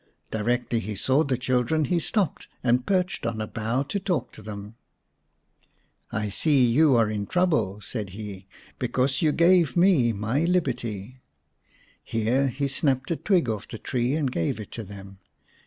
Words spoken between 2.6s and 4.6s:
and perched on a bough to talk to